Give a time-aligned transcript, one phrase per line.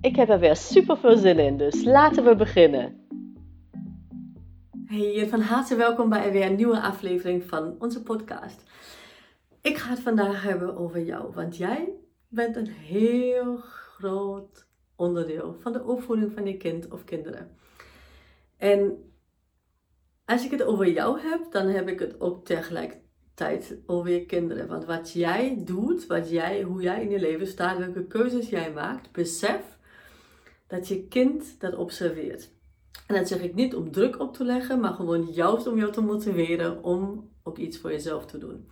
[0.00, 3.06] Ik heb er weer super veel zin in, dus laten we beginnen.
[4.84, 8.62] Hey, van harte welkom bij weer een nieuwe aflevering van onze podcast.
[9.60, 11.92] Ik ga het vandaag hebben over jou, want jij
[12.28, 17.56] bent een heel groot onderdeel van de opvoeding van je kind of kinderen.
[18.56, 19.12] En
[20.24, 22.98] als ik het over jou heb, dan heb ik het ook tegelijk
[23.34, 24.68] tijd over je kinderen.
[24.68, 28.72] Want wat jij doet, wat jij, hoe jij in je leven staat, welke keuzes jij
[28.72, 29.77] maakt, besef
[30.68, 32.50] dat je kind dat observeert.
[33.06, 35.92] En dat zeg ik niet om druk op te leggen, maar gewoon juist om jou
[35.92, 38.68] te motiveren om ook iets voor jezelf te doen.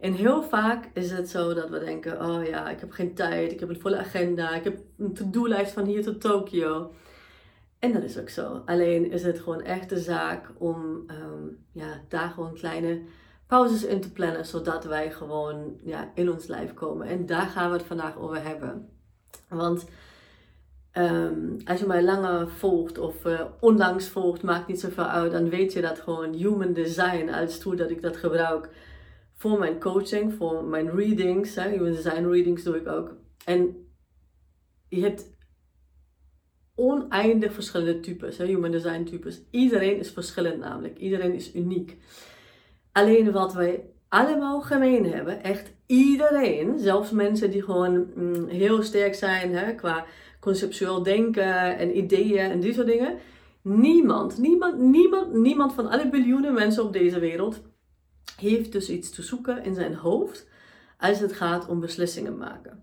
[0.00, 3.52] En heel vaak is het zo dat we denken: oh ja, ik heb geen tijd,
[3.52, 6.92] ik heb een volle agenda, ik heb een to-do-lijst van hier tot Tokio.
[7.78, 8.62] En dat is ook zo.
[8.66, 13.02] Alleen is het gewoon echt de zaak om um, ja, daar gewoon kleine
[13.46, 17.06] pauzes in te plannen, zodat wij gewoon ja, in ons lijf komen.
[17.06, 18.88] En daar gaan we het vandaag over hebben.
[19.48, 19.84] Want
[20.92, 25.48] ehm, als je mij langer volgt of uh, onlangs volgt, maakt niet zoveel uit, dan
[25.48, 28.68] weet je dat gewoon human design als tool dat ik dat gebruik
[29.34, 31.54] voor mijn coaching, voor mijn readings.
[31.54, 33.14] Hè, human design readings doe ik ook.
[33.44, 33.88] En
[34.88, 35.30] je hebt
[36.74, 39.40] oneindig verschillende types, hè, human design types.
[39.50, 40.98] Iedereen is verschillend namelijk.
[40.98, 41.96] Iedereen is uniek.
[42.92, 49.14] Alleen wat wij allemaal gemeen hebben, echt iedereen, zelfs mensen die gewoon mm, heel sterk
[49.14, 50.06] zijn hè, qua
[50.40, 53.18] conceptueel denken en ideeën en die soort dingen.
[53.62, 57.60] Niemand, niemand, niemand, niemand van alle biljoenen mensen op deze wereld
[58.36, 60.48] heeft dus iets te zoeken in zijn hoofd
[60.98, 62.82] als het gaat om beslissingen maken.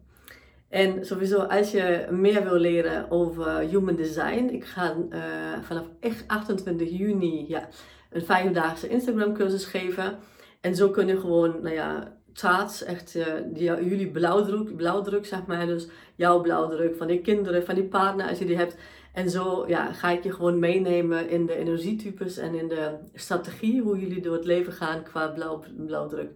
[0.70, 5.20] En sowieso, als je meer wil leren over human design, ik ga uh,
[5.62, 7.70] vanaf echt 28 juni ja,
[8.10, 10.18] een vijfdaagse Instagram cursus geven.
[10.62, 15.46] En zo kun je gewoon, nou ja, charts, echt uh, die, jullie blauwdruk, blauwdruk zeg
[15.46, 15.66] maar.
[15.66, 18.76] Dus jouw blauwdruk van die kinderen, van die partner als je die hebt.
[19.14, 23.82] En zo ja, ga ik je gewoon meenemen in de energietypes en in de strategie,
[23.82, 26.30] hoe jullie door het leven gaan qua blauw, blauwdruk.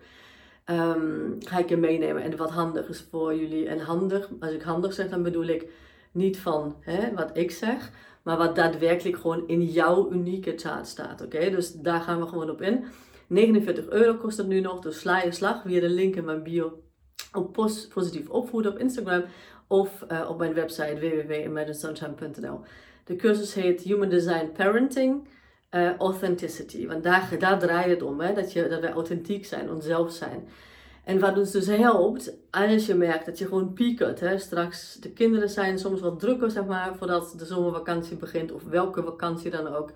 [0.66, 3.68] Um, ga ik je meenemen en wat handig is voor jullie.
[3.68, 5.68] En handig, als ik handig zeg, dan bedoel ik
[6.12, 7.92] niet van hè, wat ik zeg,
[8.22, 11.22] maar wat daadwerkelijk gewoon in jouw unieke chart staat.
[11.22, 12.86] Oké, dus daar gaan we gewoon op in.
[13.32, 16.44] 49 euro kost het nu nog, dus sla je slag via de link in mijn
[16.44, 16.84] bio
[17.34, 17.54] op
[17.94, 19.24] positief opvoeden op Instagram
[19.68, 22.60] of uh, op mijn website www.imaginesunshine.nl.
[23.04, 25.28] De cursus heet Human Design Parenting
[25.72, 28.34] uh, Authenticity, want daar, daar draait het om, hè?
[28.34, 30.48] Dat, je, dat wij authentiek zijn, onszelf zijn.
[31.04, 34.20] En wat ons dus helpt, als je merkt dat je gewoon piekert.
[34.20, 34.38] Hè?
[34.38, 38.52] Straks, de kinderen zijn soms wat drukker, zeg maar, voordat de zomervakantie begint.
[38.52, 39.92] Of welke vakantie dan ook.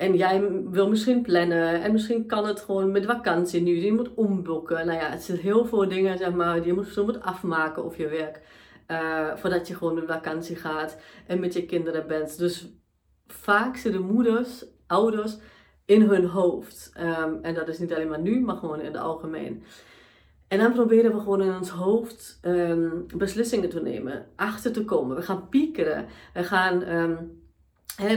[0.00, 1.82] En jij wil misschien plannen.
[1.82, 3.76] En misschien kan het gewoon met vakantie nu.
[3.76, 4.86] Je moet omboeken.
[4.86, 7.84] Nou ja, het zijn heel veel dingen, zeg maar, die je moet, zo moet afmaken
[7.84, 8.40] of je werk.
[8.88, 12.38] Uh, voordat je gewoon met vakantie gaat en met je kinderen bent.
[12.38, 12.68] Dus
[13.26, 15.38] vaak zitten moeders, ouders
[15.84, 16.92] in hun hoofd.
[17.00, 19.62] Um, en dat is niet alleen maar nu, maar gewoon in het algemeen.
[20.48, 25.16] En dan proberen we gewoon in ons hoofd um, beslissingen te nemen, achter te komen.
[25.16, 26.06] We gaan piekeren.
[26.34, 27.39] We gaan um,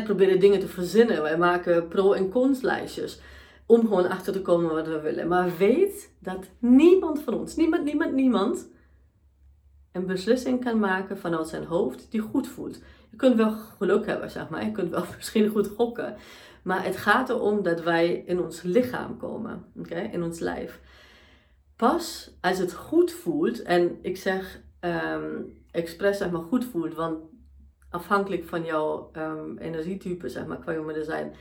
[0.04, 1.22] proberen dingen te verzinnen.
[1.22, 3.22] Wij maken pro- en cons-lijstjes
[3.66, 5.28] om gewoon achter te komen wat we willen.
[5.28, 8.70] Maar weet dat niemand van ons, niemand, niemand, niemand,
[9.92, 12.82] een beslissing kan maken vanuit zijn hoofd die goed voelt.
[13.10, 14.66] Je kunt wel geluk hebben, zeg maar.
[14.66, 16.16] Je kunt wel misschien goed gokken.
[16.64, 20.10] Maar het gaat erom dat wij in ons lichaam komen, okay?
[20.12, 20.80] in ons lijf.
[21.76, 27.18] Pas als het goed voelt, en ik zeg um, expres zeg maar goed voelt, want
[27.94, 31.34] afhankelijk van jouw um, energietype, zeg maar, qua je zijn,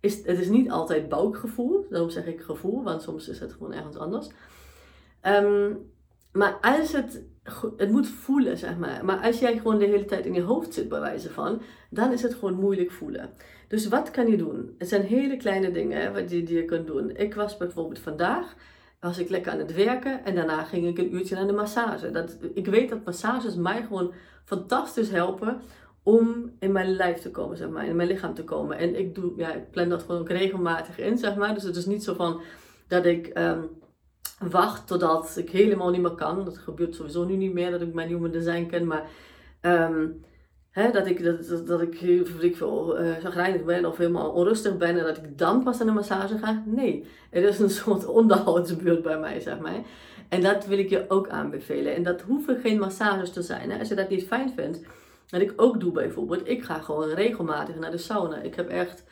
[0.00, 1.86] is het is niet altijd buikgevoel.
[1.90, 4.28] Daarom zeg ik gevoel, want soms is het gewoon ergens anders.
[5.22, 5.90] Um,
[6.32, 7.22] maar als het,
[7.76, 9.04] het moet voelen, zeg maar.
[9.04, 12.12] Maar als jij gewoon de hele tijd in je hoofd zit, bij wijze van, dan
[12.12, 13.30] is het gewoon moeilijk voelen.
[13.68, 14.74] Dus wat kan je doen?
[14.78, 17.16] Het zijn hele kleine dingen hè, die, die je kunt doen.
[17.16, 18.54] Ik was bijvoorbeeld vandaag,
[19.00, 22.10] was ik lekker aan het werken en daarna ging ik een uurtje naar de massage.
[22.10, 24.12] Dat, ik weet dat massages mij gewoon
[24.44, 25.60] fantastisch helpen
[26.06, 28.78] om in mijn lijf te komen, zeg maar, in mijn lichaam te komen.
[28.78, 31.54] En ik, doe, ja, ik plan dat gewoon ook regelmatig in, zeg maar.
[31.54, 32.40] Dus het is niet zo van
[32.88, 33.68] dat ik um,
[34.50, 36.44] wacht totdat ik helemaal niet meer kan.
[36.44, 39.04] Dat gebeurt sowieso nu niet meer dat ik mijn human design ken, maar
[39.60, 40.24] um,
[40.70, 42.00] hè, dat ik, dat, dat, dat ik,
[42.40, 45.92] ik veel uh, ben of helemaal onrustig ben en dat ik dan pas aan de
[45.92, 46.62] massage ga.
[46.66, 49.80] Nee, er is een soort onderhoudsbeurt bij mij, zeg maar.
[50.28, 51.94] En dat wil ik je ook aanbevelen.
[51.94, 53.70] En dat hoeven geen massages te zijn.
[53.70, 53.78] Hè.
[53.78, 54.80] Als je dat niet fijn vindt,
[55.28, 58.36] wat ik ook doe bijvoorbeeld, ik ga gewoon regelmatig naar de sauna.
[58.36, 59.04] Ik heb echt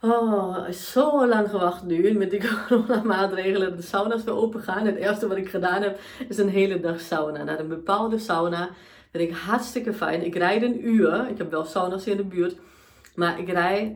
[0.00, 3.76] oh, zo lang gewacht nu met die coronamaatregelen.
[3.76, 4.86] De sauna's weer open gaan.
[4.86, 7.44] Het eerste wat ik gedaan heb, is een hele dag sauna.
[7.44, 8.70] Naar een bepaalde sauna.
[9.12, 10.24] Dat ik hartstikke fijn.
[10.24, 11.28] Ik rijd een uur.
[11.28, 12.56] Ik heb wel sauna's in de buurt.
[13.14, 13.92] Maar ik rijd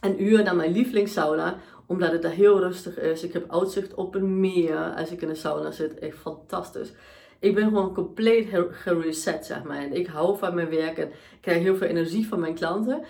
[0.00, 1.56] een uur naar mijn lievelingssauna
[1.86, 3.22] omdat het daar heel rustig is.
[3.22, 5.98] Ik heb uitzicht op een meer als ik in een sauna zit.
[5.98, 6.92] Echt fantastisch
[7.40, 9.78] ik ben gewoon compleet gereset, zeg maar.
[9.78, 13.04] En ik hou van mijn werk en krijg heel veel energie van mijn klanten.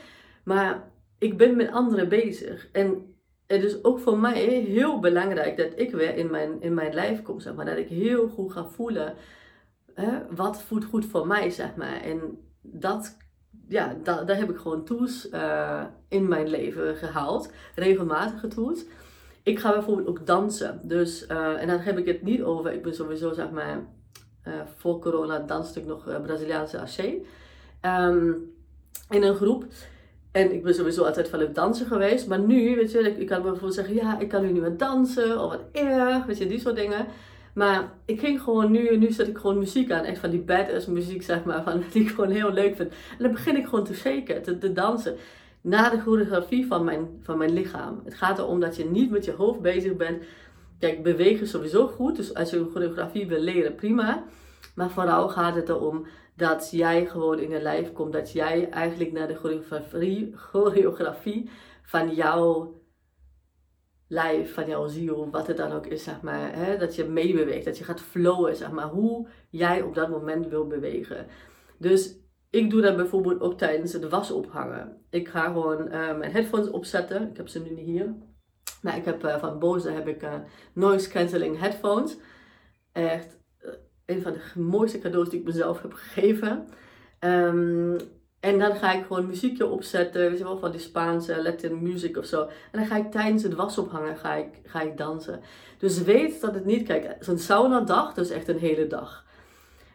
[0.45, 2.69] Maar ik ben met anderen bezig.
[2.73, 3.15] En
[3.47, 7.23] het is ook voor mij heel belangrijk dat ik weer in mijn, in mijn lijf
[7.23, 7.65] kom, zeg maar.
[7.65, 9.15] Dat ik heel goed ga voelen
[10.01, 12.01] hè, wat voelt goed voor mij, zeg maar.
[12.01, 13.17] En dat,
[13.69, 17.53] ja, daar, daar heb ik gewoon tools uh, in mijn leven gehaald.
[17.75, 18.85] Regelmatige tools.
[19.43, 20.81] Ik ga bijvoorbeeld ook dansen.
[20.83, 23.87] Dus, uh, en dan heb ik het niet over, ik ben sowieso, zeg maar
[24.77, 26.99] voor corona danste ik nog uh, Braziliaanse AC.
[27.83, 28.53] Um,
[29.11, 29.65] in een groep.
[30.33, 32.27] En ik ben sowieso altijd van het dansen geweest.
[32.27, 34.77] Maar nu, weet je, ik, ik kan bijvoorbeeld zeggen, ja, ik kan nu niet meer
[34.77, 35.41] dansen.
[35.41, 37.07] Of wat erg, weet je, die soort dingen.
[37.55, 40.05] Maar ik ging gewoon nu, nu zet ik gewoon muziek aan.
[40.05, 42.91] Echt van die badass muziek, zeg maar, van, die ik gewoon heel leuk vind.
[42.91, 45.17] En dan begin ik gewoon te shaken, te, te dansen.
[45.61, 48.01] Na de choreografie van mijn, van mijn lichaam.
[48.05, 50.23] Het gaat erom dat je niet met je hoofd bezig bent.
[50.79, 52.17] Kijk, bewegen is sowieso goed.
[52.17, 54.25] Dus als je een choreografie wil leren, prima.
[54.75, 58.13] Maar vooral gaat het erom dat jij gewoon in je lijf komt.
[58.13, 61.51] Dat jij eigenlijk naar de choreografie, choreografie
[61.83, 62.77] van jouw
[64.09, 66.57] lijf, van jouw ziel, wat het dan ook is, zeg maar.
[66.57, 66.77] Hè?
[66.77, 68.89] Dat je meebeweegt, dat je gaat flowen, zeg maar.
[68.89, 71.27] Hoe jij op dat moment wil bewegen.
[71.79, 72.17] Dus
[72.51, 75.03] ik doe dat bijvoorbeeld ook tijdens het was ophangen.
[75.11, 77.31] Ik ga gewoon uh, mijn headphones opzetten.
[77.31, 78.15] Ik heb ze nu niet hier.
[78.83, 80.35] Maar ik heb uh, van Bose heb ik uh,
[80.73, 82.17] noise cancelling headphones.
[82.93, 83.71] Echt uh,
[84.07, 86.69] een van de mooiste cadeaus die ik mezelf heb gegeven.
[87.21, 87.97] Um,
[88.41, 92.17] en dan ga ik gewoon muziekje opzetten, weet je wel, van die Spaanse Latin music
[92.17, 92.43] of zo.
[92.43, 95.41] En dan ga ik tijdens het was ophangen, ga ik, ga ik dansen.
[95.79, 99.27] Dus weet dat het niet, kijk, zo'n sauna dag, dat is echt een hele dag.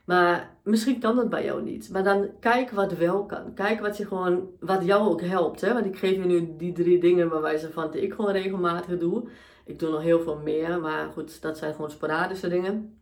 [0.05, 1.89] Maar misschien kan dat bij jou niet.
[1.89, 3.53] Maar dan kijk wat wel kan.
[3.53, 5.61] Kijk wat, je gewoon, wat jou ook helpt.
[5.61, 5.73] Hè?
[5.73, 9.29] Want ik geef je nu die drie dingen waar wijze van ik gewoon regelmatig doe.
[9.65, 10.79] Ik doe nog heel veel meer.
[10.79, 12.97] Maar goed, dat zijn gewoon sporadische dingen.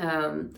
[0.00, 0.52] Um,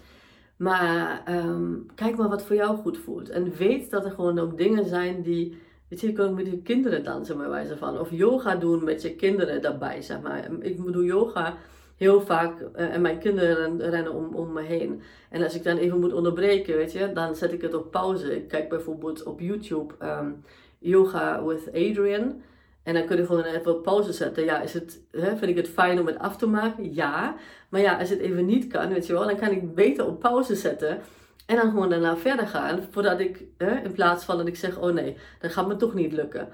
[0.56, 3.28] maar um, kijk maar wat voor jou goed voelt.
[3.28, 5.58] En weet dat er gewoon ook dingen zijn die.
[5.88, 7.98] Weet je, kan ook met je kinderen dansen, bij wijze van.
[7.98, 10.52] Of yoga doen met je kinderen daarbij, zeg maar.
[10.60, 11.56] Ik doe yoga
[11.98, 15.02] heel vaak uh, en mijn kinderen rennen om, om me heen.
[15.30, 18.36] En als ik dan even moet onderbreken, weet je, dan zet ik het op pauze.
[18.36, 20.44] Ik kijk bijvoorbeeld op YouTube um,
[20.78, 22.42] Yoga with Adrian.
[22.82, 24.44] En dan kun je gewoon even op pauze zetten.
[24.44, 26.94] Ja, is het, hè, vind ik het fijn om het af te maken?
[26.94, 27.36] Ja.
[27.68, 30.20] Maar ja, als het even niet kan, weet je wel, dan kan ik beter op
[30.20, 31.00] pauze zetten.
[31.46, 32.82] En dan gewoon daarna verder gaan.
[32.90, 35.94] Voordat ik, hè, in plaats van dat ik zeg, oh nee, dat gaat me toch
[35.94, 36.48] niet lukken.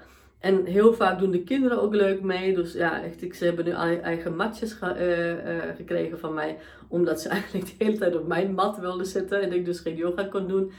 [0.45, 2.55] En heel vaak doen de kinderen ook leuk mee.
[2.55, 3.71] Dus ja, echt, ze hebben nu
[4.01, 6.57] eigen matjes uh, uh, gekregen van mij.
[6.87, 9.41] Omdat ze eigenlijk de hele tijd op mijn mat wilden zitten.
[9.41, 10.71] En ik dus geen yoga kon doen.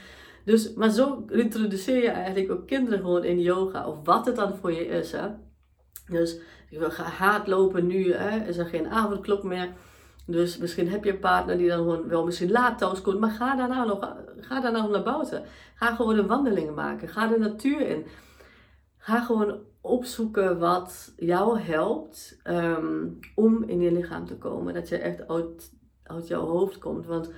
[0.45, 3.87] Dus, maar zo introduceer je eigenlijk ook kinderen gewoon in yoga.
[3.87, 5.11] Of wat het dan voor je is.
[5.11, 5.27] Hè.
[6.09, 6.37] Dus
[6.69, 8.13] ik wil haatlopen nu.
[8.13, 9.69] Hè, is er geen avondklok meer.
[10.25, 13.19] Dus misschien heb je een partner die dan gewoon wel misschien laat thuis komt.
[13.19, 15.43] Maar ga daarna nog, ga daarna nog naar buiten.
[15.75, 17.07] Ga gewoon een wandeling maken.
[17.07, 18.05] Ga de natuur in.
[19.07, 24.73] Ga gewoon opzoeken wat jou helpt um, om in je lichaam te komen.
[24.73, 25.73] Dat je echt uit,
[26.03, 27.05] uit jouw hoofd komt.
[27.05, 27.31] Want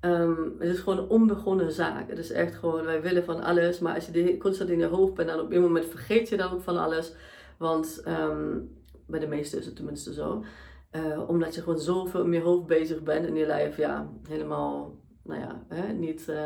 [0.00, 2.08] um, het is gewoon een onbegonnen zaak.
[2.08, 3.78] Het is echt gewoon, wij willen van alles.
[3.78, 6.52] Maar als je constant in je hoofd bent, dan op een moment vergeet je dan
[6.52, 7.14] ook van alles.
[7.58, 10.44] Want um, bij de meesten is het tenminste zo.
[10.92, 14.94] Uh, omdat je gewoon zoveel in je hoofd bezig bent en je lijf ja, helemaal
[15.22, 16.44] nou ja, hè, niet, uh,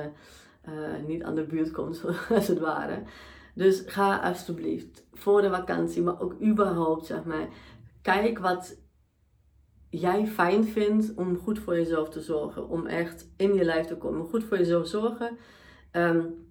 [0.68, 2.04] uh, niet aan de buurt komt,
[2.34, 3.02] als het ware.
[3.54, 7.48] Dus ga alsjeblieft voor de vakantie, maar ook überhaupt, zeg maar,
[8.02, 8.76] kijk wat
[9.90, 12.68] jij fijn vindt om goed voor jezelf te zorgen.
[12.68, 14.26] Om echt in je lijf te komen.
[14.26, 15.38] Goed voor jezelf zorgen.
[15.92, 16.46] Um,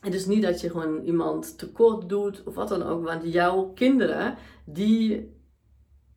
[0.00, 3.04] het is niet dat je gewoon iemand tekort doet of wat dan ook.
[3.04, 5.32] Want jouw kinderen, die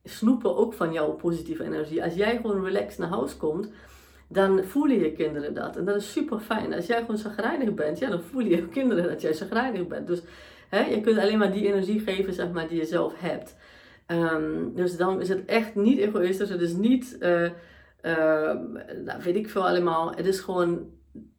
[0.04, 2.04] snoepen ook van jouw positieve energie.
[2.04, 3.72] Als jij gewoon relaxed naar huis komt,
[4.32, 5.78] dan voelen je kinderen dat.
[5.78, 6.74] En dat is super fijn.
[6.74, 10.08] Als jij gewoon zagrijnig bent, ja, dan voelen je kinderen dat jij zagrijnig bent.
[10.08, 10.22] Dus
[10.70, 13.56] hè, je kunt alleen maar die energie geven, zeg maar, die je zelf hebt.
[14.08, 16.50] Um, dus dan is het echt niet egoïstisch.
[16.50, 17.50] Het is niet, uh,
[19.24, 20.16] weet ik veel allemaal.
[20.16, 20.90] Het is gewoon,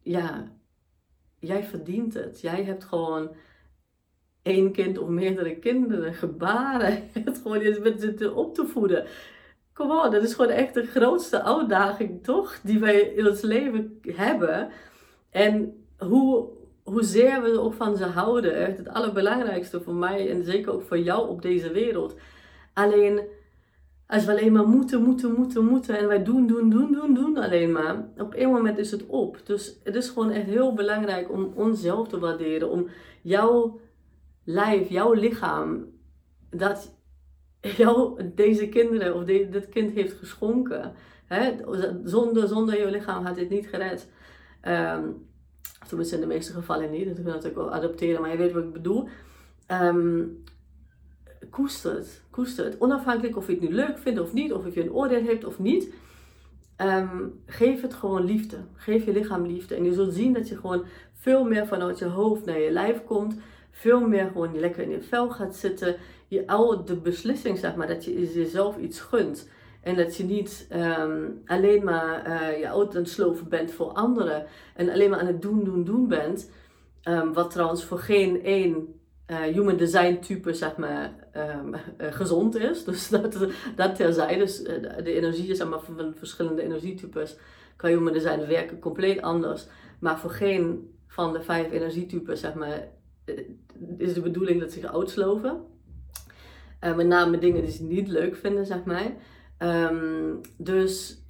[0.01, 0.51] ja,
[1.39, 2.41] jij verdient het.
[2.41, 3.35] Jij hebt gewoon
[4.41, 7.09] één kind of meerdere kinderen, gebaren.
[7.25, 9.05] Het gewoon je bent op te voeden.
[9.73, 12.59] Kom on, dat is gewoon echt de grootste uitdaging, toch?
[12.63, 14.69] Die wij in ons leven hebben.
[15.29, 16.47] En hoe,
[16.83, 20.99] hoezeer we ook van ze houden, echt het allerbelangrijkste voor mij en zeker ook voor
[20.99, 22.15] jou op deze wereld.
[22.73, 23.21] Alleen,
[24.07, 27.37] als we alleen maar moeten, moeten, moeten, moeten en wij doen, doen, doen, doen, doen
[27.37, 29.37] alleen maar, op een moment is het op.
[29.43, 32.87] Dus het is gewoon echt heel belangrijk om onszelf te waarderen, om
[33.21, 33.79] jouw
[34.43, 35.85] lijf, jouw lichaam,
[36.49, 36.95] dat
[37.77, 40.93] jou deze kinderen of dit kind heeft geschonken.
[41.25, 41.55] Hè?
[42.03, 44.07] Zonder, zonder jouw lichaam had dit niet gered.
[44.67, 45.27] Um,
[45.87, 47.05] tenminste in de meeste gevallen niet.
[47.05, 49.07] Dat kun je natuurlijk wel adopteren, maar je weet wat ik bedoel.
[49.71, 50.43] Um,
[51.49, 52.21] koester het.
[52.29, 52.77] Koester het.
[52.77, 55.59] Onafhankelijk of je het nu leuk vindt of niet, of je een oordeel hebt of
[55.59, 55.93] niet.
[56.75, 58.57] Ehm, geef het gewoon liefde.
[58.75, 59.75] Geef je lichaam liefde.
[59.75, 63.03] En je zult zien dat je gewoon veel meer vanuit je hoofd naar je lijf
[63.03, 63.35] komt
[63.73, 65.95] veel meer gewoon lekker in je vel gaat zitten.
[66.33, 69.49] Je al de beslissing, zeg maar, dat je jezelf iets gunt.
[69.81, 74.45] En dat je niet ehm, alleen maar uh, je aan het sloven bent voor anderen.
[74.75, 76.51] En alleen maar aan het doen, doen, doen bent.
[77.03, 82.55] Um, wat trouwens voor geen één uh, human design type, zeg maar, um, uh, gezond
[82.55, 82.83] is.
[82.85, 83.37] Dus dat,
[83.75, 84.37] dat terzijde.
[84.37, 84.63] Dus
[85.03, 87.37] de energie zeg maar, van verschillende energietypes
[87.75, 89.67] qua human design werken compleet anders.
[89.99, 92.87] Maar voor geen van de vijf energietypes, zeg maar,
[93.97, 95.71] is de bedoeling dat ze zich uitsloven.
[96.83, 99.13] Uh, met name dingen die ze niet leuk vinden, zeg maar.
[99.59, 101.21] Um, dus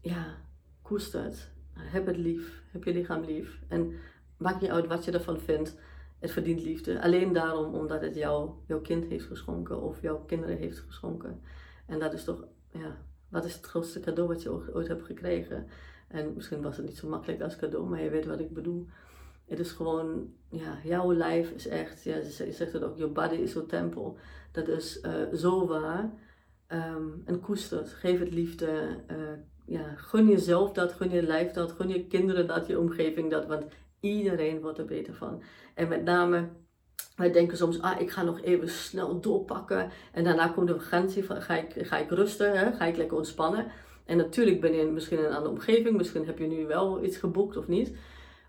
[0.00, 0.36] ja,
[0.82, 1.50] koester het.
[1.72, 2.62] Heb het lief.
[2.72, 3.60] Heb je lichaam lief.
[3.68, 3.92] En
[4.36, 5.76] maakt niet uit wat je ervan vindt.
[6.18, 7.02] Het verdient liefde.
[7.02, 11.40] Alleen daarom omdat het jou, jouw kind heeft geschonken of jouw kinderen heeft geschonken.
[11.86, 12.98] En dat is toch, ja,
[13.28, 15.66] wat is het grootste cadeau wat je ooit hebt gekregen?
[16.08, 18.86] En misschien was het niet zo makkelijk als cadeau, maar je weet wat ik bedoel.
[19.46, 23.34] Het is gewoon, ja, jouw lijf is echt, ja, ze zegt het ook, your body
[23.34, 24.12] is your temple.
[24.52, 26.10] Dat is uh, zo waar.
[26.68, 29.00] Um, en koester het, geef het liefde.
[29.10, 29.16] Uh,
[29.66, 33.46] ja, gun jezelf dat, gun je lijf dat, gun je kinderen dat, je omgeving dat.
[33.46, 33.64] Want
[34.00, 35.42] iedereen wordt er beter van.
[35.74, 36.48] En met name,
[37.16, 39.90] wij denken soms, ah, ik ga nog even snel doorpakken.
[40.12, 42.72] En daarna komt de vakantie, ga ik, ga ik rusten, hè?
[42.72, 43.66] ga ik lekker ontspannen.
[44.04, 47.16] En natuurlijk ben je misschien in een andere omgeving, misschien heb je nu wel iets
[47.16, 47.96] geboekt of niet.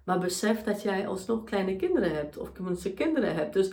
[0.05, 2.37] Maar besef dat jij alsnog kleine kinderen hebt.
[2.37, 3.53] Of tenminste kinderen hebt.
[3.53, 3.71] Dus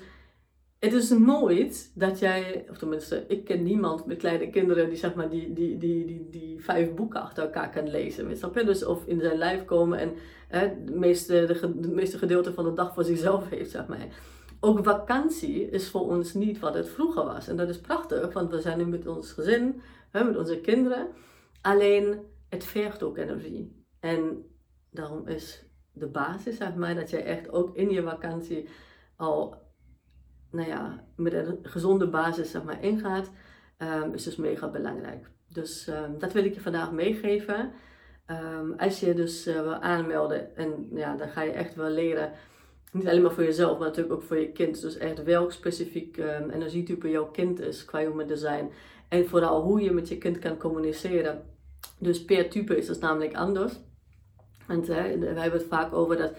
[0.79, 5.15] het is nooit dat jij, of tenminste, ik ken niemand met kleine kinderen die zeg
[5.15, 8.29] maar die, die, die, die, die vijf boeken achter elkaar kan lezen.
[8.53, 10.12] Dus of in zijn lijf komen en
[10.49, 14.07] hè, de, meeste, de, de meeste gedeelte van de dag voor zichzelf heeft, zeg maar.
[14.61, 17.49] Ook vakantie is voor ons niet wat het vroeger was.
[17.49, 21.09] En dat is prachtig, want we zijn nu met ons gezin, hè, met onze kinderen.
[21.61, 23.85] Alleen, het vergt ook energie.
[24.01, 24.45] En
[24.91, 28.68] daarom is de basis, zeg maar, dat jij echt ook in je vakantie
[29.16, 29.56] al,
[30.50, 33.30] nou ja, met een gezonde basis, zeg maar, ingaat,
[33.78, 35.30] um, is dus mega belangrijk.
[35.49, 37.72] Dus um, dat wil ik je vandaag meegeven.
[38.26, 42.32] Um, als je dus uh, wil aanmelden, en ja, dan ga je echt wel leren,
[42.92, 44.80] niet alleen maar voor jezelf, maar natuurlijk ook voor je kind.
[44.80, 46.16] Dus echt welk specifiek
[46.50, 48.70] energietype jouw kind is qua human design.
[49.08, 51.42] En vooral hoe je met je kind kan communiceren.
[51.99, 53.80] Dus per type is dat namelijk anders.
[54.66, 56.33] Want we hebben het vaak over dat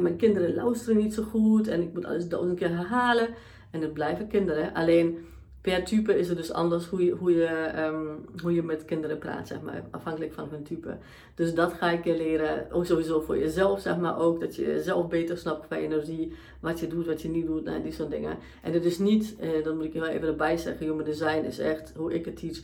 [0.00, 3.28] mijn kinderen luisteren niet zo goed en ik moet alles duizend keer herhalen.
[3.70, 4.74] En het blijven kinderen.
[4.74, 5.18] Alleen
[5.60, 9.18] per type is het dus anders hoe je, hoe je, um, hoe je met kinderen
[9.18, 10.96] praat, zeg maar, afhankelijk van hun type.
[11.34, 14.82] Dus dat ga ik je leren, ook sowieso voor jezelf, zeg maar ook, dat je
[14.82, 18.10] zelf beter snapt qua energie, wat je doet, wat je niet doet, nou, die soort
[18.10, 18.36] dingen.
[18.62, 21.44] En het is niet, eh, dat moet ik je wel even erbij zeggen, human design
[21.44, 22.58] is echt, hoe ik het teach,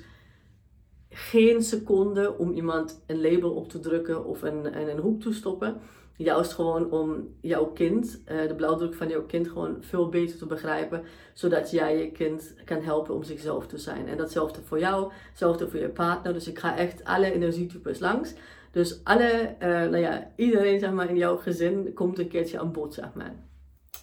[1.14, 5.33] geen seconde om iemand een label op te drukken of een, in een hoek te
[5.33, 5.80] stoppen.
[6.16, 10.47] Juist gewoon om jouw kind, uh, de blauwdruk van jouw kind, gewoon veel beter te
[10.47, 11.02] begrijpen.
[11.33, 14.09] Zodat jij je kind kan helpen om zichzelf te zijn.
[14.09, 16.33] En datzelfde voor jou, hetzelfde voor je partner.
[16.33, 18.35] Dus ik ga echt alle energietypes langs.
[18.71, 22.73] Dus alle, uh, nou ja, iedereen zeg maar in jouw gezin komt een keertje aan
[22.73, 23.35] bod, zeg maar.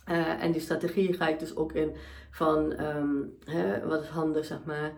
[0.09, 1.91] Uh, en die strategie ga ik dus ook in
[2.31, 4.93] van um, hè, wat is handig, zeg maar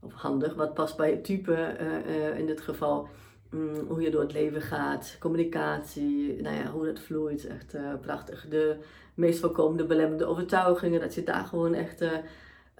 [0.00, 1.76] of handig, wat past bij het type
[2.06, 3.08] uh, in dit geval.
[3.54, 7.94] Um, hoe je door het leven gaat, communicatie, nou ja, hoe dat vloeit, echt uh,
[8.00, 8.46] prachtig.
[8.48, 8.76] De
[9.14, 12.04] meest voorkomende belemmerende overtuigingen, dat je daar gewoon echt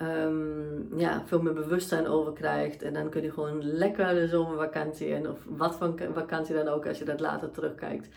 [0.03, 2.83] um, ja, veel meer bewustzijn over krijgt.
[2.83, 6.87] En dan kun je gewoon lekker de zomervakantie in, of wat van vakantie dan ook,
[6.87, 8.09] als je dat later terugkijkt.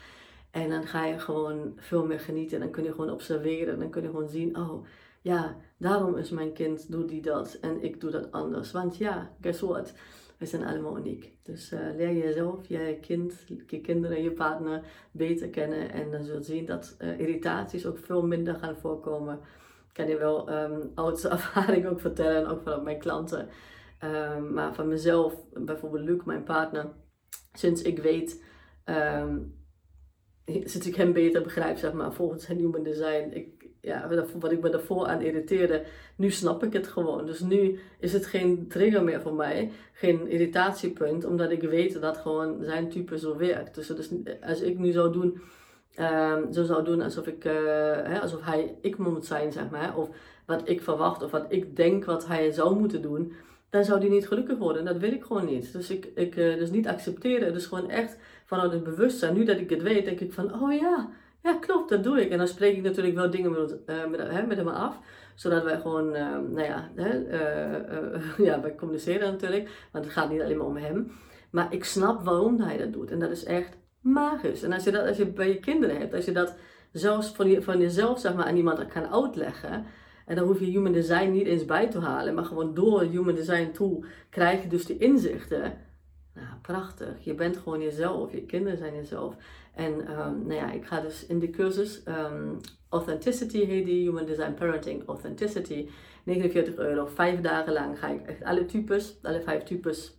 [0.52, 2.58] En dan ga je gewoon veel meer genieten.
[2.58, 3.74] En dan kun je gewoon observeren.
[3.74, 4.86] En dan kun je gewoon zien, oh
[5.24, 8.72] ja, daarom is mijn kind, doet die dat en ik doe dat anders.
[8.72, 9.94] Want ja, guess what?
[10.38, 11.32] We zijn allemaal uniek.
[11.44, 13.34] Dus uh, leer jezelf, je kind,
[13.68, 15.92] je kinderen, je partner beter kennen.
[15.92, 19.40] En dan zul je zien dat uh, irritaties ook veel minder gaan voorkomen.
[19.88, 23.50] Ik kan je wel um, oudste ervaring ook vertellen, ook van mijn klanten.
[24.04, 26.92] Um, maar van mezelf, bijvoorbeeld Luc, mijn partner.
[27.54, 28.44] Sinds ik weet,
[28.86, 29.56] um,
[30.46, 33.30] sinds ik hem beter begrijp, zeg maar, volgens zijn human design.
[33.34, 34.10] Ik, ja,
[34.40, 35.84] wat ik me daarvoor aan irriteerde,
[36.16, 37.26] nu snap ik het gewoon.
[37.26, 42.18] Dus nu is het geen trigger meer voor mij, geen irritatiepunt, omdat ik weet dat
[42.18, 43.76] gewoon zijn type zo werkt.
[43.76, 44.10] Dus, dus
[44.42, 45.42] als ik nu zou doen,
[46.00, 47.54] um, zo zou doen alsof, ik, uh,
[48.04, 50.10] hè, alsof hij ik moet zijn, zeg maar, of
[50.46, 53.34] wat ik verwacht, of wat ik denk wat hij zou moeten doen,
[53.70, 54.86] dan zou hij niet gelukkig worden.
[54.86, 55.74] Dat wil ik gewoon niet.
[55.74, 59.34] Dus ik, ik uh, dus niet accepteren, dus gewoon echt vanuit het bewustzijn.
[59.34, 61.10] Nu dat ik het weet, denk ik van, oh ja,
[61.44, 62.30] ja, klopt, dat doe ik.
[62.30, 65.00] En dan spreek ik natuurlijk wel dingen met, uh, met, hem af.
[65.36, 69.70] Zodat wij gewoon, uh, nou ja, hè, uh, ja, wij communiceren natuurlijk.
[69.92, 71.12] Want het gaat niet alleen maar om hem.
[71.52, 73.12] Maar ik snap waarom hij dat doet.
[73.12, 74.64] En dat is echt magisch.
[74.64, 76.56] En als je dat als je bij je kinderen hebt, als je dat
[76.92, 79.86] zelfs van, je, van jezelf zeg maar, aan iemand kan uitleggen.
[80.26, 82.34] En dan hoef je human design niet eens bij te halen.
[82.34, 85.74] Maar gewoon door human design tool krijg je dus die inzichten.
[86.34, 87.24] Nou, prachtig.
[87.24, 88.32] Je bent gewoon jezelf.
[88.32, 89.36] Je kinderen zijn jezelf.
[89.74, 92.60] En um, nou ja, ik ga dus in de cursus um,
[92.90, 95.90] Authenticity heet die, Human Design Parenting Authenticity.
[96.24, 100.18] 49 euro, vijf dagen lang ga ik echt alle types, alle vijf types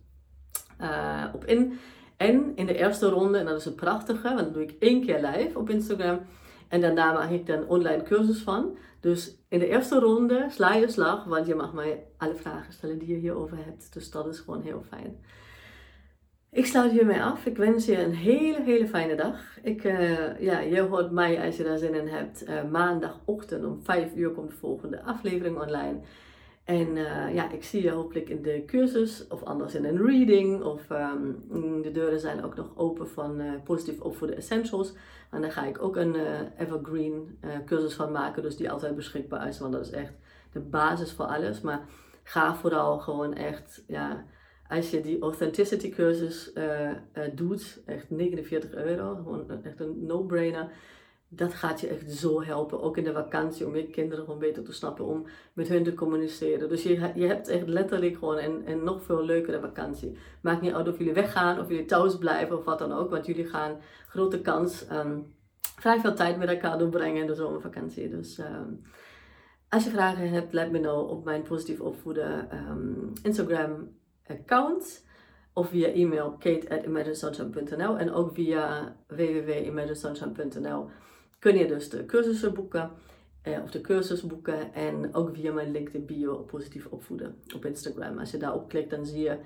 [0.81, 1.79] uh, op in.
[2.17, 5.05] En in de eerste ronde, en dat is het prachtige, want dat doe ik één
[5.05, 6.19] keer live op Instagram.
[6.67, 8.77] En daarna maak ik dan online cursus van.
[8.99, 12.99] Dus in de eerste ronde sla je slag, want je mag mij alle vragen stellen
[12.99, 13.93] die je hierover hebt.
[13.93, 15.17] Dus dat is gewoon heel fijn.
[16.55, 17.45] Ik sluit hiermee af.
[17.45, 19.39] Ik wens je een hele, hele fijne dag.
[19.61, 22.49] Ik, uh, ja, je hoort mij als je daar zin in hebt.
[22.49, 25.99] Uh, maandagochtend om 5 uur komt de volgende aflevering online.
[26.63, 30.63] En uh, ja, ik zie je hopelijk in de cursus of anders in een reading.
[30.63, 34.93] Of um, de deuren zijn ook nog open van positief opvoeden essentials.
[35.31, 36.15] En daar ga ik ook een
[36.57, 38.43] evergreen cursus van maken.
[38.43, 39.59] Dus die altijd beschikbaar is.
[39.59, 40.13] Want dat is echt
[40.51, 41.61] de basis voor alles.
[41.61, 41.85] Maar
[42.23, 44.25] ga vooral gewoon echt ja,
[44.67, 46.95] als je die authenticity cursus uh, uh,
[47.33, 50.71] doet, echt 49 euro, gewoon echt een no-brainer.
[51.27, 54.63] Dat gaat je echt zo helpen, ook in de vakantie, om je kinderen gewoon beter
[54.63, 56.69] te snappen, om met hun te communiceren.
[56.69, 60.17] Dus je, je hebt echt letterlijk gewoon een, een nog veel leukere vakantie.
[60.41, 63.25] Maakt niet uit of jullie weggaan, of jullie thuis blijven, of wat dan ook, want
[63.25, 65.33] jullie gaan grote kans um,
[65.75, 68.09] vrij veel tijd met elkaar doorbrengen in de zomervakantie.
[68.09, 68.81] Dus um,
[69.69, 73.89] als je vragen hebt, let me know op mijn positief opvoeden um, Instagram
[74.27, 75.03] account.
[75.53, 80.89] Of via e-mail kate.imaginesunshine.nl en ook via www.imaginesunshine.nl
[81.39, 82.91] kun je dus de cursussen boeken.
[83.41, 88.19] Eh, of de cursus boeken en ook via mijn LinkedIn bio positief opvoeden op Instagram.
[88.19, 89.37] Als je daarop klikt dan zie je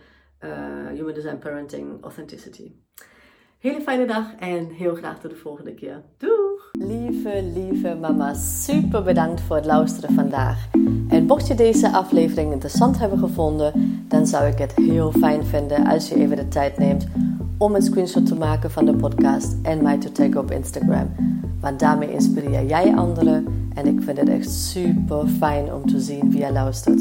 [0.44, 2.72] uh, Human Design Parenting Authenticity.
[3.58, 6.04] Hele fijne dag en heel graag tot de volgende keer.
[6.18, 6.70] Doeg!
[6.72, 10.68] Lieve, lieve mama, super bedankt voor het luisteren vandaag.
[11.30, 16.10] Mocht je deze aflevering interessant hebben gevonden, dan zou ik het heel fijn vinden als
[16.10, 17.08] je even de tijd neemt
[17.58, 21.10] om een screenshot te maken van de podcast en mij te taggen op Instagram.
[21.62, 26.32] Want daarmee inspireer jij anderen en ik vind het echt super fijn om te zien
[26.32, 27.00] wie je luistert.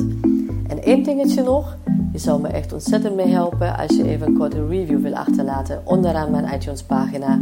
[0.66, 1.76] En één dingetje nog,
[2.12, 5.82] je zou me echt ontzettend mee helpen als je even een korte review wil achterlaten
[5.84, 7.40] onderaan mijn iTunes pagina.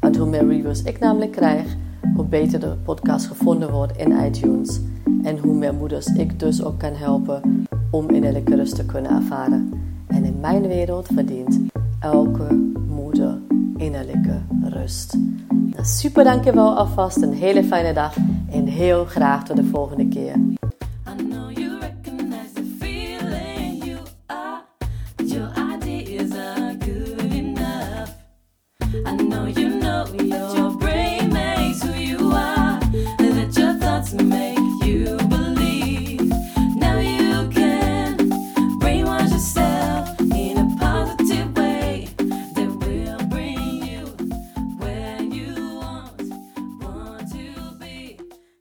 [0.00, 1.76] Want hoe meer reviews ik namelijk krijg,
[2.14, 4.80] hoe beter de podcast gevonden wordt in iTunes.
[5.22, 9.72] En hoe meer moeders ik dus ook kan helpen om innerlijke rust te kunnen ervaren.
[10.06, 11.60] En in mijn wereld verdient
[12.00, 12.54] elke
[12.88, 13.38] moeder
[13.76, 15.16] innerlijke rust.
[15.80, 18.16] Super dankjewel alvast, een hele fijne dag
[18.50, 20.34] en heel graag tot de volgende keer.